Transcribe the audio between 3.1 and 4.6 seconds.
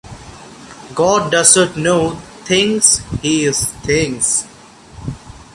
He is things.